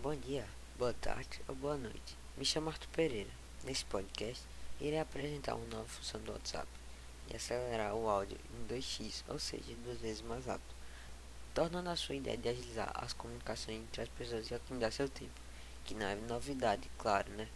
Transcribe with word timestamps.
Bom 0.00 0.14
dia, 0.14 0.46
boa 0.78 0.94
tarde 0.94 1.40
ou 1.48 1.56
boa 1.56 1.76
noite. 1.76 2.16
Me 2.36 2.44
chamo 2.44 2.70
Arthur 2.70 2.86
Pereira. 2.90 3.30
Nesse 3.64 3.84
podcast, 3.84 4.44
irei 4.80 5.00
apresentar 5.00 5.56
uma 5.56 5.66
nova 5.66 5.88
função 5.88 6.20
do 6.20 6.30
WhatsApp 6.30 6.68
e 7.28 7.34
acelerar 7.34 7.92
o 7.96 8.08
áudio 8.08 8.38
em 8.54 8.72
2x, 8.72 9.24
ou 9.26 9.40
seja, 9.40 9.74
duas 9.82 9.98
vezes 9.98 10.22
mais 10.22 10.46
rápido, 10.46 10.72
tornando 11.52 11.90
a 11.90 11.96
sua 11.96 12.14
ideia 12.14 12.36
de 12.36 12.48
agilizar 12.48 12.92
as 12.94 13.12
comunicações 13.12 13.80
entre 13.80 14.02
as 14.02 14.08
pessoas 14.10 14.48
e 14.48 14.54
otimizar 14.54 14.92
seu 14.92 15.08
tempo, 15.08 15.34
que 15.84 15.94
não 15.94 16.06
é 16.06 16.14
novidade, 16.14 16.88
claro, 16.96 17.28
né? 17.32 17.48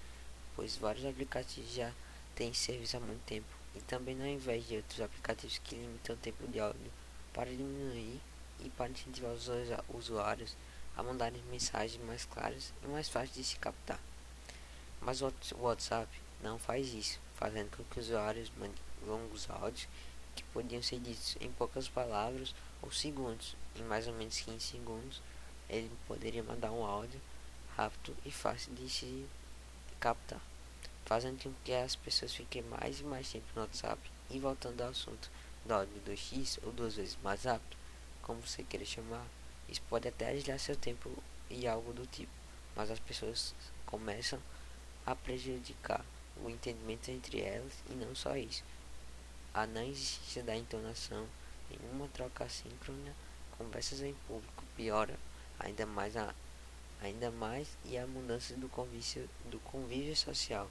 Pois 0.56 0.76
vários 0.76 1.06
aplicativos 1.06 1.72
já 1.72 1.92
têm 2.34 2.52
serviço 2.52 2.96
há 2.96 3.00
muito 3.00 3.22
tempo 3.24 3.54
e 3.76 3.80
também 3.82 4.16
não 4.16 4.26
invés 4.26 4.66
de 4.66 4.78
outros 4.78 5.00
aplicativos 5.00 5.58
que 5.58 5.76
limitam 5.76 6.16
o 6.16 6.18
tempo 6.18 6.44
de 6.48 6.58
áudio 6.58 6.90
para 7.32 7.50
diminuir 7.50 8.20
e 8.58 8.68
para 8.70 8.90
incentivar 8.90 9.30
os 9.30 9.48
usuários 9.94 10.56
a 10.96 11.02
mandar 11.02 11.32
mensagens 11.50 12.02
mais 12.04 12.24
claras 12.24 12.72
e 12.82 12.86
mais 12.88 13.08
fáceis 13.08 13.34
de 13.34 13.44
se 13.44 13.56
captar. 13.56 13.98
Mas 15.00 15.20
o 15.22 15.32
WhatsApp 15.58 16.08
não 16.42 16.58
faz 16.58 16.92
isso, 16.92 17.18
fazendo 17.34 17.76
com 17.76 17.84
que 17.84 18.00
os 18.00 18.06
usuários 18.06 18.50
mandem 18.56 18.74
longos 19.06 19.48
áudios 19.50 19.88
que 20.34 20.42
podiam 20.44 20.82
ser 20.82 21.00
ditos 21.00 21.36
em 21.40 21.50
poucas 21.52 21.88
palavras 21.88 22.54
ou 22.80 22.90
segundos. 22.90 23.56
Em 23.76 23.82
mais 23.82 24.06
ou 24.06 24.14
menos 24.14 24.38
15 24.40 24.60
segundos, 24.60 25.22
ele 25.68 25.90
poderia 26.06 26.42
mandar 26.42 26.72
um 26.72 26.84
áudio 26.84 27.20
rápido 27.76 28.16
e 28.24 28.30
fácil 28.30 28.74
de 28.74 28.88
se 28.88 29.26
captar, 29.98 30.40
fazendo 31.04 31.42
com 31.42 31.52
que 31.64 31.72
as 31.72 31.96
pessoas 31.96 32.34
fiquem 32.34 32.62
mais 32.62 33.00
e 33.00 33.04
mais 33.04 33.30
tempo 33.30 33.46
no 33.54 33.62
WhatsApp. 33.62 34.00
E 34.30 34.38
voltando 34.38 34.80
ao 34.82 34.90
assunto 34.90 35.30
do 35.64 35.74
áudio 35.74 36.02
2x 36.06 36.58
ou 36.62 36.72
duas 36.72 36.96
vezes 36.96 37.18
mais 37.22 37.44
rápido, 37.44 37.76
como 38.22 38.40
você 38.40 38.62
queira 38.62 38.84
chamar, 38.84 39.26
isso 39.72 39.82
pode 39.88 40.06
até 40.06 40.28
agilizar 40.28 40.58
seu 40.58 40.76
tempo 40.76 41.10
e 41.50 41.66
algo 41.66 41.92
do 41.92 42.06
tipo, 42.06 42.30
mas 42.76 42.90
as 42.90 42.98
pessoas 42.98 43.54
começam 43.86 44.38
a 45.04 45.16
prejudicar 45.16 46.04
o 46.44 46.48
entendimento 46.48 47.10
entre 47.10 47.40
elas 47.40 47.72
e 47.90 47.94
não 47.94 48.14
só 48.14 48.36
isso. 48.36 48.62
A 49.54 49.66
não 49.66 49.82
existência 49.82 50.42
da 50.42 50.54
entonação 50.54 51.26
em 51.70 51.78
uma 51.90 52.06
troca 52.08 52.48
síncrona, 52.48 53.14
conversas 53.56 54.02
em 54.02 54.14
público 54.26 54.64
piora 54.76 55.18
ainda 55.58 55.86
mais 55.86 56.16
a 56.16 56.34
ainda 57.00 57.30
mais 57.30 57.66
e 57.84 57.98
a 57.98 58.06
mudança 58.06 58.54
do 58.54 58.68
convívio, 58.68 59.28
do 59.50 59.58
convívio 59.60 60.14
social. 60.14 60.70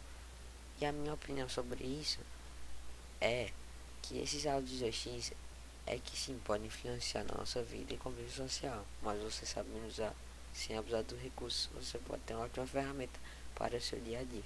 E 0.80 0.86
a 0.86 0.91
minha 0.91 1.13
opinião 1.13 1.49
sobre 1.49 1.83
isso 1.83 2.19
é 3.19 3.52
que 4.02 4.17
esses 4.17 4.45
áudios 4.45 4.81
2x 4.81 5.33
é 5.85 5.97
que 5.97 6.15
sim 6.17 6.39
pode 6.45 6.65
influenciar 6.65 7.23
na 7.23 7.35
nossa 7.35 7.61
vida 7.63 7.93
e 7.93 7.97
convívio 7.97 8.29
social, 8.29 8.85
mas 9.01 9.21
você 9.21 9.45
sabendo 9.45 9.87
usar 9.87 10.13
sem 10.53 10.77
abusar 10.77 11.03
do 11.03 11.15
recurso, 11.15 11.69
você 11.73 11.97
pode 11.99 12.21
ter 12.23 12.33
uma 12.33 12.45
ótima 12.45 12.67
ferramenta 12.67 13.19
para 13.55 13.77
o 13.77 13.81
seu 13.81 13.99
dia 13.99 14.19
a 14.19 14.23
dia. 14.23 14.43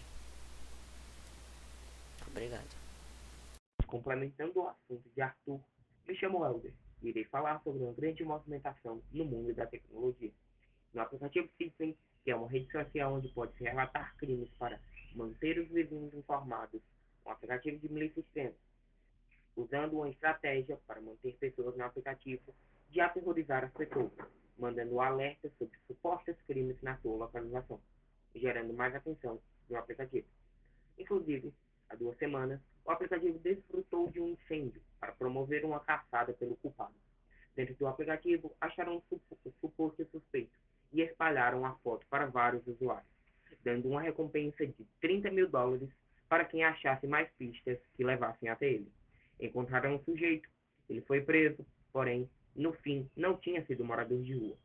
Obrigado. 2.28 2.75
Complementando 3.88 4.59
o 4.59 4.67
assunto 4.67 5.09
de 5.16 5.22
Arthur, 5.22 5.59
me 6.08 6.16
chamo 6.16 6.45
Helder 6.45 6.73
e 7.02 7.09
irei 7.09 7.25
falar 7.25 7.61
sobre 7.63 7.83
uma 7.83 7.94
grande 7.94 8.23
movimentação 8.23 9.02
no 9.11 9.25
mundo 9.25 9.53
da 9.53 9.66
tecnologia. 9.66 10.31
No 10.94 11.02
aplicativo 11.02 11.50
Citizen, 11.58 11.97
que 12.23 12.31
é 12.31 12.36
uma 12.36 12.50
rede 12.50 12.72
social 12.72 13.13
onde 13.13 13.30
pode-se 13.30 13.63
relatar 13.63 14.16
crimes 14.17 14.50
para 14.58 14.80
manter 15.13 15.59
os 15.59 15.69
vizinhos 15.69 16.13
informados, 16.13 16.81
um 17.25 17.31
aplicativo 17.31 17.80
de 17.80 17.91
milicianos 17.91 18.56
usando 19.76 19.94
uma 19.98 20.09
estratégia 20.09 20.80
para 20.88 21.02
manter 21.02 21.36
pessoas 21.36 21.76
no 21.76 21.84
aplicativo 21.84 22.56
de 22.90 23.02
aterrorizar 23.02 23.66
as 23.66 23.73
pessoas, 23.73 24.12
mandando 24.58 25.02
alertas 25.02 25.52
sobre 25.58 25.78
supostos 25.86 26.36
crimes 26.48 26.81
na 26.81 26.98
sua 27.00 27.18
localização, 27.18 27.80
gerando 28.34 28.73
mais 28.73 28.96
atenção 28.96 29.38
no 29.70 29.78
aplicativo. 29.78 30.26
Inclusive, 30.98 31.53
há 31.90 31.96
duas 31.96 32.18
semanas, 32.18 32.62
o 32.86 32.92
aplicativo 32.92 33.38
desfrutou 33.40 34.09
de 34.09 34.22
um 34.22 34.30
incêndio 34.30 34.81
para 34.97 35.12
promover 35.12 35.66
uma 35.66 35.81
caçada 35.81 36.31
pelo 36.34 36.56
culpado. 36.56 36.94
Dentro 37.53 37.75
do 37.75 37.88
aplicativo, 37.88 38.56
acharam 38.62 39.03
um 39.12 39.19
suposto 39.59 40.06
suspeito 40.09 40.57
e 40.94 41.02
espalharam 41.02 41.66
a 41.66 41.75
foto 41.75 42.06
para 42.07 42.28
vários 42.28 42.66
usuários, 42.66 43.09
dando 43.62 43.90
uma 43.90 44.02
recompensa 44.02 44.66
de 44.66 44.86
30 45.02 45.31
mil 45.31 45.50
dólares 45.50 45.90
para 46.30 46.46
quem 46.46 46.63
achasse 46.63 47.06
mais 47.07 47.30
pistas 47.38 47.78
que 47.96 48.03
levassem 48.03 48.47
até 48.47 48.68
ele. 48.68 48.92
Encontraram 49.40 49.96
um 49.96 50.03
sujeito, 50.03 50.47
ele 50.90 51.01
foi 51.01 51.22
preso, 51.22 51.66
porém, 51.91 52.29
no 52.56 52.73
fim, 52.73 53.09
não 53.16 53.38
tinha 53.38 53.66
sido 53.66 53.84
morador 53.84 54.22
de 54.22 54.34
rua. 54.34 54.56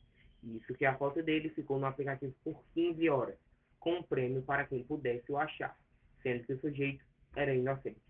Isso 0.43 0.75
que 0.75 0.87
a 0.87 0.97
foto 0.97 1.23
dele 1.23 1.51
ficou 1.51 1.79
no 1.79 1.87
aplicativo 1.87 2.35
por 2.45 2.63
15 2.75 3.09
horas, 3.09 3.37
com 3.79 3.95
um 3.95 4.03
prêmio 4.03 4.43
para 4.43 4.65
quem 4.65 4.85
pudesse 4.85 5.31
o 5.31 5.37
achar, 5.37 5.77
sendo 6.23 6.45
que 6.45 6.53
o 6.53 6.61
sujeito 6.61 7.05
era 7.35 7.55
inocente. 7.55 8.01